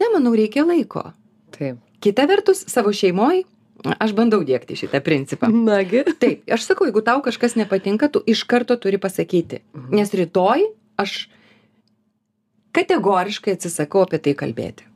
Nemanau, 0.00 0.34
reikia 0.36 0.64
laiko. 0.66 1.10
Taip. 1.54 1.78
Kita 2.04 2.26
vertus, 2.28 2.64
savo 2.68 2.92
šeimoje 2.92 3.44
aš 4.00 4.14
bandau 4.16 4.40
dėkti 4.46 4.76
šitą 4.78 5.00
principą. 5.04 5.50
Nagi. 5.52 6.02
Taip, 6.22 6.44
aš 6.50 6.66
sakau, 6.68 6.88
jeigu 6.88 7.04
tau 7.04 7.20
kažkas 7.24 7.56
nepatinka, 7.60 8.08
tu 8.12 8.22
iš 8.26 8.44
karto 8.48 8.76
turi 8.80 9.00
pasakyti. 9.00 9.60
Mhm. 9.74 9.94
Nes 10.00 10.14
rytoj 10.16 10.66
aš 11.00 11.16
kategoriškai 12.74 13.54
atsisakau 13.54 14.04
apie 14.06 14.20
tai 14.22 14.34
kalbėti. 14.38 14.88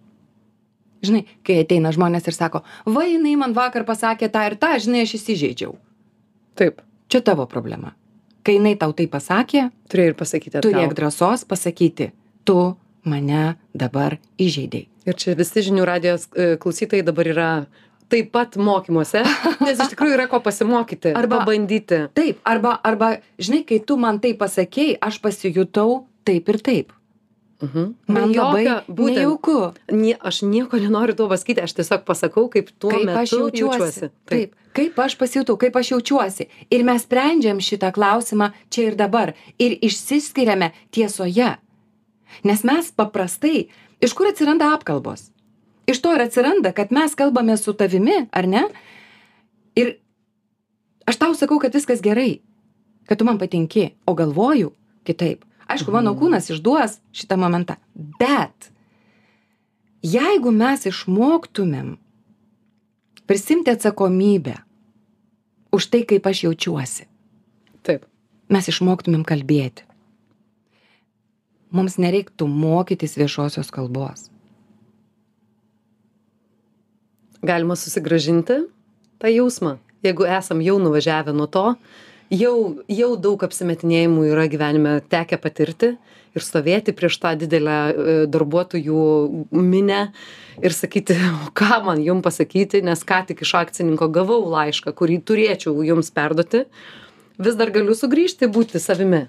Žinai, 1.05 1.23
kai 1.47 1.61
ateina 1.63 1.93
žmonės 1.95 2.27
ir 2.27 2.35
sako, 2.35 2.65
va, 2.91 3.05
jinai 3.07 3.37
man 3.39 3.53
vakar 3.55 3.85
pasakė 3.87 4.29
tą 4.35 4.43
ir 4.51 4.57
tą, 4.59 4.73
žinai, 4.83 5.05
aš 5.07 5.15
įsižeidžiau. 5.21 5.77
Taip. 6.59 6.81
Čia 7.09 7.21
tavo 7.25 7.47
problema. 7.49 7.95
Kai 8.45 8.57
jinai 8.59 8.75
tau 8.81 8.93
tai 8.97 9.07
pasakė, 9.11 9.69
Turėjai 9.93 10.13
ir 10.13 10.17
pasakyti. 10.19 10.61
turėk 10.65 10.89
atgal. 10.91 10.97
drąsos 10.99 11.45
pasakyti, 11.49 12.11
tu 12.49 12.77
mane 13.05 13.57
dabar 13.75 14.19
įžeidėjai. 14.41 14.89
Ir 15.09 15.17
čia 15.17 15.35
visi 15.39 15.63
žinių 15.65 15.85
radijos 15.89 16.27
e, 16.37 16.57
klausytojai 16.61 17.05
dabar 17.07 17.31
yra 17.31 17.49
taip 18.13 18.31
pat 18.35 18.57
mokymuose, 18.61 19.23
nes 19.65 19.79
iš 19.81 19.95
tikrųjų 19.95 20.17
yra 20.19 20.27
ko 20.29 20.41
pasimokyti. 20.45 21.15
Arba- 21.17 21.43
pabandyti. 21.45 22.03
Taip, 22.17 22.43
arba, 22.45 22.75
arba, 22.85 23.15
žinai, 23.41 23.63
kai 23.69 23.79
tu 23.85 23.97
man 24.01 24.19
tai 24.21 24.35
pasakėjai, 24.37 24.99
aš 25.01 25.21
pasijutau 25.25 26.03
taip 26.29 26.49
ir 26.53 26.59
taip. 26.61 26.93
Mhm. 27.63 27.95
Man 28.07 28.33
labai 28.33 28.65
Jokio- 28.65 28.95
būtent, 28.95 29.15
nejauku. 29.17 29.75
Nie, 29.91 30.15
aš 30.21 30.43
nieko 30.43 30.79
nenoriu 30.79 31.15
tuo 31.17 31.29
pasakyti, 31.29 31.63
aš 31.63 31.73
tiesiog 31.75 32.05
pasakau, 32.07 32.49
kaip 32.49 32.71
tuo 32.79 32.91
kaip 32.91 33.05
metu 33.07 33.19
aš 33.19 33.31
jaučiuosi. 33.33 34.01
Taip. 34.01 34.11
Taip, 34.31 34.55
kaip 34.75 34.99
aš 34.99 35.17
pasijutau, 35.19 35.57
kaip 35.59 35.75
aš 35.77 35.91
jaučiuosi. 35.91 36.47
Ir 36.71 36.85
mes 36.85 37.03
sprendžiam 37.03 37.59
šitą 37.59 37.91
klausimą 37.93 38.53
čia 38.71 38.83
ir 38.93 38.95
dabar. 38.95 39.33
Ir 39.59 39.75
išsiskiriame 39.83 40.71
tiesoje. 40.95 41.57
Nes 42.45 42.63
mes 42.63 42.93
paprastai, 42.93 43.69
iš 44.01 44.13
kur 44.15 44.29
atsiranda 44.31 44.71
apkalbos? 44.77 45.31
Iš 45.89 45.99
to 46.05 46.15
ir 46.15 46.21
atsiranda, 46.23 46.73
kad 46.73 46.93
mes 46.93 47.15
kalbame 47.15 47.57
su 47.57 47.73
tavimi, 47.73 48.29
ar 48.31 48.47
ne? 48.47 48.69
Ir 49.75 49.97
aš 51.07 51.17
tau 51.17 51.35
sakau, 51.35 51.59
kad 51.59 51.75
viskas 51.75 52.01
gerai, 52.05 52.41
kad 53.09 53.19
tu 53.19 53.25
man 53.25 53.39
patinki, 53.39 53.95
o 54.07 54.15
galvoju 54.15 54.71
kitaip. 55.05 55.48
Aišku, 55.69 55.93
mano 55.93 56.15
kūnas 56.17 56.49
išduos 56.53 56.97
šitą 57.13 57.37
momentą. 57.41 57.77
Bet 57.95 58.71
jeigu 60.05 60.53
mes 60.55 60.87
išmoktumėm 60.89 61.97
prisimti 63.29 63.75
atsakomybę 63.75 64.57
už 65.75 65.91
tai, 65.93 66.03
kaip 66.09 66.25
aš 66.25 66.47
jaučiuosi, 66.47 67.05
Taip. 67.85 68.09
mes 68.49 68.71
išmoktumėm 68.73 69.27
kalbėti. 69.29 69.85
Mums 71.69 71.99
nereiktų 72.01 72.49
mokytis 72.49 73.19
viešosios 73.21 73.69
kalbos. 73.69 74.31
Galima 77.45 77.77
susigražinti 77.77 78.63
tą 79.21 79.29
jausmą. 79.29 79.77
Jeigu 80.03 80.25
esam 80.25 80.63
jau 80.65 80.79
nuvažiavę 80.81 81.35
nuo 81.37 81.47
to, 81.51 81.75
jau, 82.31 82.55
jau 82.91 83.11
daug 83.21 83.43
apsimetinėjimų 83.45 84.29
yra 84.33 84.47
gyvenime 84.51 84.99
tekę 85.11 85.39
patirti 85.41 85.95
ir 86.37 86.45
stovėti 86.45 86.95
prieš 86.97 87.19
tą 87.23 87.35
didelę 87.41 87.77
e, 87.79 88.17
darbuotojų 88.31 89.05
minę 89.55 90.01
ir 90.63 90.75
sakyti, 90.75 91.17
ką 91.59 91.81
man 91.87 92.03
jum 92.05 92.23
pasakyti, 92.25 92.83
nes 92.87 93.05
ką 93.07 93.25
tik 93.31 93.43
iš 93.47 93.55
akcininko 93.63 94.11
gavau 94.13 94.43
laišką, 94.53 94.95
kurį 94.97 95.21
turėčiau 95.25 95.83
jums 95.87 96.13
perduoti, 96.15 96.67
vis 97.39 97.59
dar 97.59 97.73
galiu 97.75 97.97
sugrįžti 97.97 98.51
būti 98.53 98.83
savimi. 98.83 99.27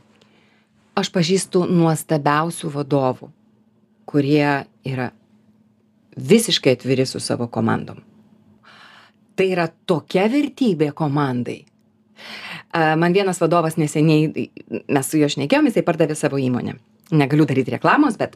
Aš 1.00 1.14
pažįstu 1.16 1.64
nuostabiausių 1.70 2.74
vadovų, 2.74 3.30
kurie 4.10 4.66
yra 4.84 5.12
visiškai 6.20 6.76
atviri 6.76 7.06
su 7.08 7.22
savo 7.24 7.48
komandom. 7.48 8.02
Tai 9.40 9.46
yra 9.48 9.70
tokia 9.88 10.26
vertybė 10.28 10.92
komandai. 10.92 11.62
Man 12.74 13.14
vienas 13.14 13.40
vadovas 13.42 13.80
neseniai, 13.82 14.50
mes 14.94 15.08
su 15.10 15.18
juo 15.18 15.30
šnekėjom, 15.32 15.72
jisai 15.72 15.82
pardavė 15.88 16.14
savo 16.18 16.38
įmonę. 16.38 16.76
Negaliu 17.18 17.48
daryti 17.50 17.74
reklamos, 17.74 18.20
bet 18.20 18.36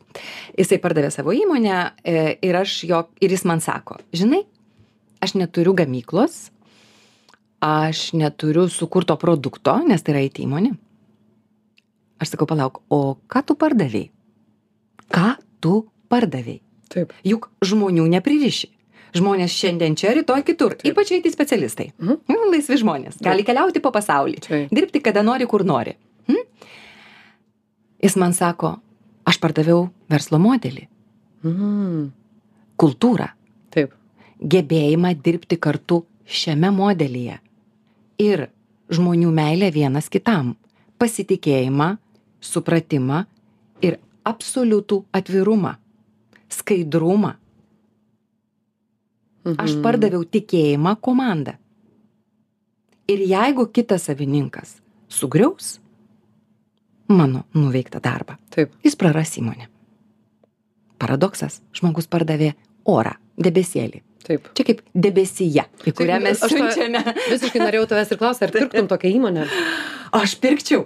jisai 0.57 0.79
pardavė 0.81 1.11
savo 1.13 1.35
įmonę 1.37 1.75
e, 2.01 2.15
ir, 2.41 2.57
aš 2.57 2.79
jo, 2.89 3.03
ir 3.21 3.35
jis 3.35 3.45
man 3.45 3.61
sako, 3.61 3.99
žinai, 4.09 4.41
aš 5.21 5.35
neturiu 5.37 5.75
gamyklos, 5.77 6.47
aš 7.61 8.07
neturiu 8.17 8.65
sukurto 8.73 9.19
produkto, 9.21 9.77
nes 9.85 10.01
tai 10.01 10.15
yra 10.15 10.25
IT 10.25 10.41
įmonė. 10.47 10.73
Aš 12.23 12.33
sakau, 12.33 12.49
palauk, 12.49 12.81
o 12.89 13.19
ką 13.29 13.45
tu 13.45 13.59
pardavėjai? 13.59 14.09
Ką 15.13 15.29
tu 15.61 15.83
pardavėjai? 16.09 16.63
Taip. 16.93 17.13
Juk 17.25 17.51
žmonių 17.65 18.09
nepririši. 18.17 18.69
Žmonės 19.13 19.53
šiandien 19.53 19.96
čia, 20.00 20.13
rytoj 20.17 20.41
kitur. 20.48 20.74
Taip. 20.79 20.93
Ypač 20.93 21.12
IT 21.20 21.27
specialistai. 21.34 21.91
Mhm. 22.00 22.17
Mhm. 22.27 22.48
Laisvi 22.53 22.77
žmonės. 22.82 23.20
Gali 23.22 23.43
keliauti 23.46 23.82
po 23.84 23.91
pasaulį. 23.93 24.39
Taip. 24.48 24.72
Dirbti, 24.74 25.01
kada 25.05 25.22
nori, 25.24 25.46
kur 25.48 25.63
nori. 25.63 25.93
Hm? 26.27 26.41
Jis 28.03 28.15
man 28.20 28.34
sako, 28.34 28.74
aš 29.25 29.38
pardaviau 29.39 29.89
verslo 30.10 30.39
modelį, 30.39 30.88
Mhm. 31.43 32.08
kultūrą, 32.79 33.29
Taip. 33.72 33.93
gebėjimą 34.41 35.13
dirbti 35.22 35.58
kartu 35.60 36.03
šiame 36.25 36.72
modelyje. 36.72 37.38
Ir 38.20 38.48
žmonių 38.89 39.32
meilę 39.32 39.72
vienas 39.72 40.10
kitam. 40.10 40.55
Pasitikėjimą, 41.00 41.98
supratimą 42.41 43.25
ir 43.82 43.98
absoliutų 44.25 45.03
atvirumą, 45.13 45.75
skaidrumą. 46.50 47.36
Aš 49.43 49.75
pardaviau 49.83 50.23
tikėjimą 50.23 50.95
komandą. 51.03 51.57
Ir 53.12 53.19
jeigu 53.27 53.65
kitas 53.75 54.07
savininkas 54.07 54.77
sugriaus 55.12 55.77
mano 57.12 57.43
nuveiktą 57.53 58.00
darbą, 58.00 58.38
Taip. 58.55 58.71
jis 58.83 58.95
praras 58.95 59.35
įmonę. 59.38 59.67
Paradoksas, 61.03 61.59
žmogus 61.75 62.07
pardavė 62.07 62.53
orą, 62.88 63.17
debesėlį. 63.35 64.00
Taip. 64.23 64.47
Čia 64.55 64.63
kaip 64.69 64.81
debesyje, 64.95 65.65
į 65.83 65.91
kurią 65.97 66.21
mes 66.23 66.39
siunčiame. 66.39 67.01
Visiškai 67.27 67.59
norėjau 67.59 67.89
tavęs 67.91 68.13
ir 68.15 68.21
klausti, 68.21 68.47
ar 68.47 68.53
pirktum 68.55 68.88
tokią 68.88 69.12
įmonę? 69.17 69.50
Aš 70.15 70.38
pirkčiau. 70.39 70.85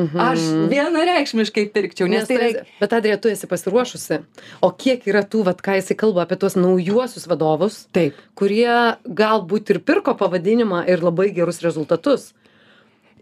Mhm. 0.00 0.20
Aš 0.24 0.40
vienareikšmiškai 0.72 1.64
pirkčiau, 1.74 2.08
nes, 2.08 2.24
Nes 2.24 2.28
tai 2.28 2.50
esi- 2.50 2.64
Bet 2.80 2.92
Adrija, 2.96 3.18
tu 3.20 3.28
esi 3.28 3.46
pasiruošusi. 3.46 4.18
O 4.62 4.70
kiek 4.72 5.04
yra 5.10 5.22
tų, 5.22 5.44
vat, 5.44 5.60
ką 5.62 5.76
jisai 5.80 5.96
kalba 6.00 6.22
apie 6.24 6.36
tuos 6.40 6.56
naujuosius 6.56 7.26
vadovus, 7.28 7.86
Taip. 7.92 8.14
kurie 8.34 8.96
galbūt 9.06 9.70
ir 9.74 9.78
pirko 9.80 10.14
pavadinimą 10.16 10.86
ir 10.88 10.98
labai 11.04 11.30
gerus 11.34 11.60
rezultatus. 11.60 12.32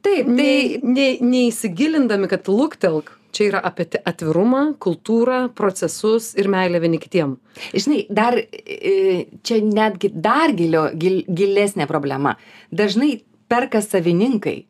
Taip, 0.03 0.27
tai 0.27 0.33
Ne, 0.33 0.79
ne, 0.83 1.19
neįsigilindami, 1.21 2.29
kad 2.31 2.47
luktelk, 2.47 3.11
čia 3.33 3.49
yra 3.51 3.61
apie 3.67 3.85
atvirumą, 4.07 4.77
kultūrą, 4.79 5.49
procesus 5.55 6.35
ir 6.39 6.47
meilę 6.49 6.81
vieni 6.81 6.99
kitiem. 6.99 7.37
žinai, 7.75 8.07
dar 8.09 8.35
e, 8.39 9.27
čia 9.43 9.59
netgi 9.61 10.11
dar 10.15 10.53
gilio, 10.53 10.91
gil, 10.95 11.25
gilesnė 11.29 11.87
problema. 11.89 12.37
Dažnai 12.73 13.23
perka 13.49 13.81
savininkai. 13.83 14.65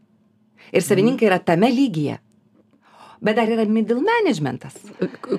Ir 0.73 0.83
savininkai 0.85 1.27
yra 1.31 1.39
tame 1.39 1.71
lygyje. 1.73 2.19
Bet 3.23 3.35
dar 3.37 3.51
yra 3.51 3.65
middle 3.67 3.99
managementas, 4.05 4.77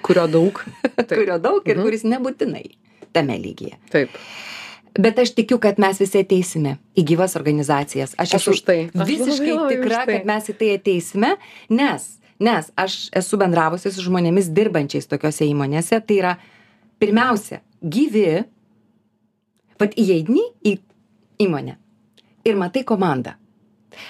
Kurio 0.04 0.26
daug. 0.28 0.60
kurio 1.10 1.38
daug 1.40 1.64
ir 1.68 1.78
Mhm. 1.78 1.84
kuris 1.86 2.04
nebūtinai 2.04 2.66
tame 3.16 3.38
lygyje. 3.40 3.78
Taip. 3.94 4.10
Bet 5.00 5.20
aš 5.22 5.32
tikiu, 5.38 5.60
kad 5.62 5.78
mes 5.80 6.00
visi 6.02 6.20
ateisime 6.20 6.78
į 6.98 7.04
gyvas 7.14 7.36
organizacijas. 7.40 8.16
Aš, 8.18 8.34
Aš 8.34 8.42
esu 8.42 8.52
už 8.58 8.62
tai. 8.68 8.80
Aš 8.90 9.08
visiškai 9.08 9.52
labai, 9.54 9.58
labai 9.62 9.76
tikra, 9.78 10.00
tai. 10.06 10.14
kad 10.18 10.26
mes 10.26 10.50
į 10.50 10.56
tai 10.60 10.70
ateisime, 10.76 11.30
nes, 11.70 12.08
nes 12.42 12.72
aš 12.76 12.96
esu 13.16 13.38
bendravusi 13.40 13.92
su 13.94 14.02
žmonėmis 14.04 14.50
dirbančiais 14.52 15.08
tokiuose 15.08 15.46
įmonėse. 15.48 16.02
Tai 16.04 16.18
yra 16.18 16.34
pirmiausia, 17.00 17.62
gyvi, 17.86 18.44
vad 19.80 19.94
įeidini 19.96 20.44
į 20.68 20.74
įmonę 21.46 21.78
ir 22.50 22.58
matai 22.60 22.84
komandą. 22.84 23.38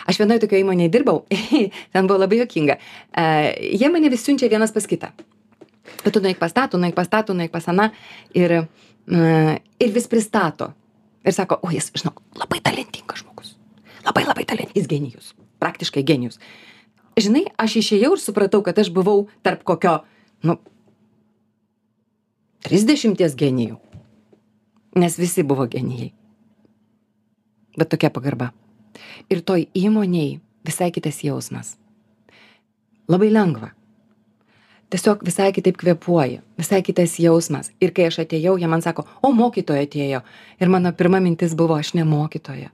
Aš 0.09 0.19
vienoje 0.21 0.43
tokioje 0.43 0.63
įmonėje 0.65 0.91
dirbau, 0.93 1.23
ten 1.93 2.09
buvo 2.09 2.19
labai 2.21 2.41
jokinga. 2.41 2.77
Uh, 3.13 3.49
jie 3.79 3.91
mane 3.91 4.11
vis 4.11 4.25
siunčia 4.25 4.49
vienas 4.51 4.73
pas 4.75 4.87
kitą. 4.89 5.11
Tu 6.05 6.21
nueik 6.21 6.39
pas 6.39 6.53
tą, 6.55 6.67
tu 6.71 6.79
nueik 6.81 6.95
pas 6.97 7.09
tą, 7.09 7.23
tu 7.27 7.35
nueik 7.35 7.51
pas 7.51 7.65
aną 7.71 7.89
ir, 8.37 8.55
uh, 8.63 9.53
ir 9.79 9.95
vis 9.95 10.07
pristato. 10.11 10.71
Ir 11.27 11.35
sako, 11.35 11.59
o 11.63 11.71
jis, 11.73 11.89
žinau, 11.99 12.15
labai 12.39 12.61
talentingas 12.63 13.23
žmogus. 13.23 13.55
Labai 14.07 14.23
labai 14.27 14.45
talentingas. 14.47 14.87
Genijus. 14.87 15.33
Praktiškai 15.59 16.05
genijus. 16.07 16.39
Žinai, 17.19 17.49
aš 17.59 17.79
išėjau 17.81 18.13
ir 18.15 18.21
supratau, 18.23 18.61
kad 18.63 18.77
aš 18.79 18.93
buvau 18.95 19.27
tarp 19.43 19.65
kokio, 19.67 19.97
nu, 20.47 20.55
30 22.67 23.35
genijų. 23.39 23.77
Nes 24.99 25.19
visi 25.19 25.43
buvo 25.43 25.67
genijai. 25.69 26.13
Bet 27.77 27.91
tokia 27.91 28.09
pagarba. 28.09 28.49
Ir 29.29 29.41
toj 29.41 29.67
įmoniai 29.77 30.39
visai 30.65 30.91
kitas 30.91 31.23
jausmas. 31.23 31.77
Labai 33.09 33.31
lengva. 33.33 33.71
Tiesiog 34.89 35.21
visai 35.25 35.51
kitaip 35.53 35.77
kvepuoji, 35.77 36.39
visai 36.57 36.81
kitas 36.81 37.19
jausmas. 37.21 37.69
Ir 37.81 37.93
kai 37.93 38.07
aš 38.09 38.23
atėjau, 38.23 38.55
jie 38.57 38.69
man 38.69 38.81
sako, 38.81 39.05
o 39.21 39.29
mokytoja 39.33 39.85
atėjo. 39.85 40.23
Ir 40.57 40.71
mano 40.73 40.91
pirma 40.97 41.21
mintis 41.21 41.53
buvo, 41.57 41.77
aš 41.77 41.93
ne 41.97 42.05
mokytoja. 42.09 42.71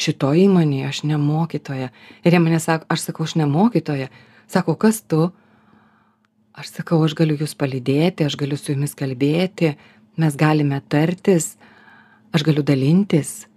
Šito 0.00 0.30
įmonėje 0.32 0.88
aš 0.88 1.02
ne 1.04 1.18
mokytoja. 1.20 1.90
Ir 2.24 2.32
jie 2.32 2.40
mane 2.40 2.60
sako, 2.64 2.88
aš 2.88 3.10
sakau, 3.10 3.28
aš 3.28 3.36
ne 3.36 3.48
mokytoja. 3.48 4.08
Sako, 4.48 4.78
kas 4.80 5.02
tu? 5.04 5.28
Aš 6.56 6.72
sakau, 6.78 7.02
aš 7.04 7.12
galiu 7.18 7.36
jūs 7.36 7.52
palydėti, 7.60 8.24
aš 8.24 8.38
galiu 8.40 8.56
su 8.56 8.72
jumis 8.72 8.96
kalbėti, 8.96 9.74
mes 10.20 10.36
galime 10.40 10.80
tartis, 10.88 11.52
aš 12.32 12.44
galiu 12.48 12.64
dalintis. 12.66 13.49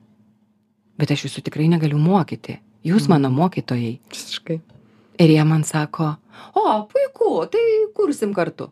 Bet 0.97 1.11
aš 1.11 1.25
jūsų 1.27 1.43
tikrai 1.49 1.67
negaliu 1.71 1.97
mokyti. 1.97 2.59
Jūs 2.85 3.07
mano 3.09 3.29
mokytojai. 3.33 3.99
Visiškai. 4.11 4.59
Ir 5.23 5.29
jie 5.29 5.43
man 5.45 5.63
sako, 5.63 6.15
o, 6.57 6.63
puiku, 6.89 7.45
tai 7.49 7.61
kursim 7.95 8.33
kartu. 8.33 8.69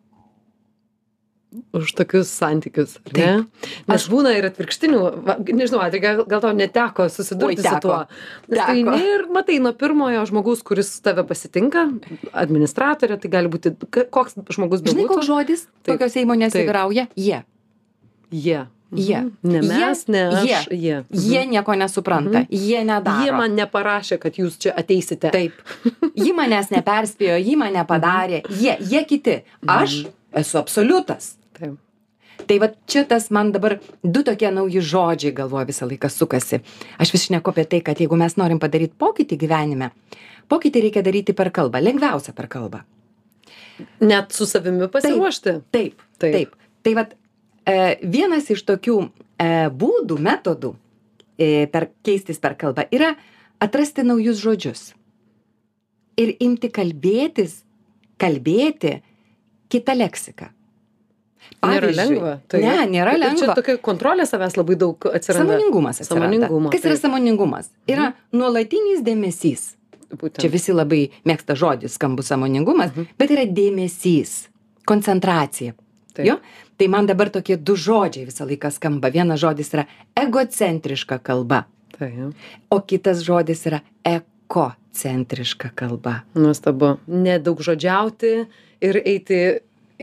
Už 1.75 1.91
tokius 1.99 2.29
santykius. 2.31 2.93
Ne? 3.11 3.43
Nes 3.87 4.05
Aš- 4.05 4.07
būna 4.11 4.31
ir 4.37 4.45
atvirkštinių, 4.47 4.99
va, 5.27 5.35
nežinau, 5.43 5.81
Adrija, 5.83 6.01
gal, 6.15 6.21
gal 6.31 6.39
tau 6.45 6.51
neteko 6.55 7.09
susidurti 7.11 7.57
Oi, 7.59 7.63
su 7.63 7.63
teko. 7.67 7.81
tuo. 7.83 7.97
Nes 8.47 8.55
tu 8.55 8.55
Teko. 8.55 8.71
eini 8.71 9.09
ir 9.15 9.25
matai 9.35 9.57
nuo 9.59 9.73
pirmojo 9.75 10.21
žmogaus, 10.29 10.63
kuris 10.63 10.93
tave 11.03 11.25
pasitinka, 11.27 11.83
administratorė, 12.31 13.19
tai 13.19 13.29
gali 13.33 13.51
būti 13.51 13.73
koks 14.07 14.37
žmogus 14.55 14.79
Žinai, 14.79 14.93
bebūtų. 15.03 15.07
koks 15.11 15.27
žodis 15.27 15.65
Taip. 15.83 15.97
tokiose 15.99 16.23
įmonėse 16.23 16.55
Taip. 16.55 16.69
vyrauja? 16.71 17.07
Jie. 17.19 17.43
Jie. 18.31 18.61
Jie. 18.91 19.17
Mhm. 19.17 19.31
Ne 19.43 19.59
Jie. 19.59 19.67
mes, 19.67 20.07
ne 20.07 20.21
aš. 20.27 20.43
Jie. 20.43 20.77
Jie. 20.77 20.97
Mhm. 21.09 21.19
Jie 21.31 21.45
nieko 21.47 21.75
nesupranta, 21.75 22.45
jie 22.49 22.83
nedaro. 22.83 23.23
Jie 23.23 23.31
man 23.31 23.55
neparašė, 23.55 24.17
kad 24.19 24.35
jūs 24.35 24.57
čia 24.59 24.73
ateisite. 24.75 25.31
Taip. 25.31 25.53
Ji 26.15 26.33
manęs 26.35 26.71
neperspėjo, 26.73 27.37
ji 27.39 27.55
mane 27.55 27.85
padarė. 27.87 28.41
Jie, 28.49 28.75
jie 28.79 29.05
kiti. 29.07 29.37
Aš 29.67 30.01
esu 30.35 30.59
absoliutas. 30.59 31.35
Taip. 31.57 31.77
Tai 32.47 32.57
va 32.59 32.71
čia 32.89 33.03
tas 33.07 33.29
man 33.31 33.51
dabar 33.53 33.77
du 34.03 34.23
tokie 34.27 34.49
nauji 34.51 34.81
žodžiai 34.81 35.33
galvoje 35.37 35.69
visą 35.69 35.87
laiką 35.87 36.09
sukasi. 36.09 36.59
Aš 36.99 37.13
vis 37.13 37.27
šneku 37.29 37.53
apie 37.53 37.65
tai, 37.69 37.81
kad 37.85 37.99
jeigu 38.01 38.17
mes 38.19 38.35
norim 38.35 38.59
padaryti 38.59 38.97
pokytį 38.99 39.37
gyvenime, 39.43 39.91
pokytį 40.51 40.87
reikia 40.87 41.03
daryti 41.05 41.35
per 41.37 41.51
kalbą, 41.53 41.79
lengviausia 41.79 42.33
per 42.35 42.49
kalbą. 42.51 42.81
Net 44.01 44.33
su 44.35 44.45
savimi 44.45 44.89
pasiruošti. 44.91 45.53
Taip, 45.71 46.01
Taip. 46.17 46.19
taip. 46.19 46.33
taip. 46.33 46.57
Tai 46.81 46.93
vat, 46.97 47.13
e, 47.65 47.97
vienas 48.03 48.49
iš 48.49 48.63
tokių 48.67 48.95
e, 49.39 49.69
būdų, 49.69 50.17
metodų 50.19 50.73
e, 51.37 51.67
per, 51.71 51.89
keistis 52.05 52.39
per 52.39 52.55
kalbą 52.55 52.87
yra 52.91 53.15
atrasti 53.61 54.03
naujus 54.03 54.39
žodžius. 54.41 54.93
Ir 56.17 56.35
imti 56.43 56.69
kalbėtis, 56.69 57.61
kalbėti 58.19 58.97
kitą 59.71 59.95
leksiką. 59.97 60.49
Nėra 61.61 61.89
lengva. 61.93 62.39
tai- 62.47 62.61
Ne, 62.61 62.85
nėra 62.87 63.13
Ir 63.15 63.19
Čia 63.21 63.47
lengva. 63.47 63.55
tokia 63.55 63.77
kontrolė 63.77 64.25
savęs 64.29 64.55
labai 64.57 64.75
daug 64.77 64.97
atsiranda. 64.99 65.57
Samoningumas 65.57 66.01
atsiranda. 66.01 66.27
Sąmoningumo, 66.47 66.69
Kas 66.71 66.81
yra 66.85 66.93
taip. 66.95 67.01
samoningumas? 67.01 67.69
Yra 67.87 68.13
nuolatinis 68.33 69.01
dėmesys. 69.01 69.75
Būtent. 70.11 70.41
Čia 70.41 70.49
visi 70.51 70.71
labai 70.73 71.09
mėgsta 71.25 71.55
žodį 71.55 71.87
skambus 71.89 72.27
samoningumas, 72.27 72.91
Mhm. 72.91 73.07
bet 73.17 73.29
yra 73.31 73.45
dėmesys, 73.47 74.47
koncentracija. 74.85 75.73
Taip. 76.13 76.25
Jo? 76.25 76.39
Tai 76.81 76.87
man 76.89 77.05
dabar 77.05 77.29
tokie 77.29 77.59
du 77.61 77.75
žodžiai 77.77 78.25
visą 78.25 78.47
laiką 78.49 78.71
skamba. 78.73 79.11
Vienas 79.13 79.37
žodis 79.37 79.67
yra 79.69 79.83
egocentriška 80.17 81.19
kalba, 81.21 81.59
Taip. 81.93 82.31
o 82.73 82.79
kitas 82.81 83.21
žodis 83.21 83.61
yra 83.69 83.83
ekocentriška 84.01 85.69
kalba. 85.77 86.23
Nuostabu. 86.33 86.95
Nedaug 87.05 87.61
žodžiauti 87.61 88.31
ir 88.81 88.97
eiti 88.97 89.37